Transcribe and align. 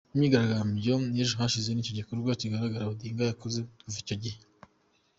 Imyigaragambyo 0.15 0.93
y’ejo 1.15 1.33
hashize 1.41 1.69
nicyo 1.71 1.93
gikorwa 1.99 2.31
kigaragara 2.41 2.89
Odinga 2.91 3.23
yakoze 3.29 3.59
kuva 3.81 3.97
icyo 4.03 4.15
gihe. 4.23 4.37